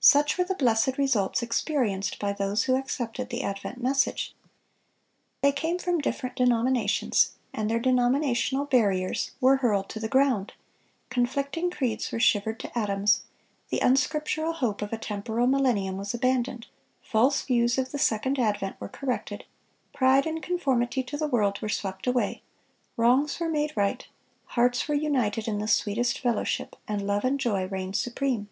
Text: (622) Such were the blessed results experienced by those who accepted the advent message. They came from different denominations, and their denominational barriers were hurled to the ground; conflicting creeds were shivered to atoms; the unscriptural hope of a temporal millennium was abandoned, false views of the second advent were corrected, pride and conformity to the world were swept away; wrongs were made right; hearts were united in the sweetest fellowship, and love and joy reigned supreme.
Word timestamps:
(622) 0.00 0.02
Such 0.12 0.38
were 0.38 0.44
the 0.44 0.62
blessed 0.62 0.98
results 0.98 1.42
experienced 1.42 2.18
by 2.18 2.34
those 2.34 2.64
who 2.64 2.76
accepted 2.76 3.30
the 3.30 3.42
advent 3.42 3.82
message. 3.82 4.34
They 5.40 5.52
came 5.52 5.78
from 5.78 6.02
different 6.02 6.36
denominations, 6.36 7.32
and 7.54 7.70
their 7.70 7.78
denominational 7.80 8.66
barriers 8.66 9.30
were 9.40 9.56
hurled 9.64 9.88
to 9.88 9.98
the 10.00 10.06
ground; 10.08 10.52
conflicting 11.08 11.70
creeds 11.70 12.12
were 12.12 12.20
shivered 12.20 12.60
to 12.60 12.78
atoms; 12.78 13.22
the 13.70 13.80
unscriptural 13.80 14.52
hope 14.52 14.82
of 14.82 14.92
a 14.92 14.98
temporal 14.98 15.46
millennium 15.46 15.96
was 15.96 16.12
abandoned, 16.12 16.66
false 17.00 17.40
views 17.40 17.78
of 17.78 17.90
the 17.90 17.98
second 17.98 18.38
advent 18.38 18.78
were 18.78 18.88
corrected, 18.90 19.46
pride 19.94 20.26
and 20.26 20.42
conformity 20.42 21.02
to 21.04 21.16
the 21.16 21.26
world 21.26 21.62
were 21.62 21.70
swept 21.70 22.06
away; 22.06 22.42
wrongs 22.98 23.40
were 23.40 23.48
made 23.48 23.72
right; 23.74 24.08
hearts 24.44 24.86
were 24.86 24.94
united 24.94 25.48
in 25.48 25.58
the 25.58 25.66
sweetest 25.68 26.18
fellowship, 26.18 26.76
and 26.86 27.06
love 27.06 27.24
and 27.24 27.40
joy 27.40 27.64
reigned 27.66 27.96
supreme. 27.96 28.50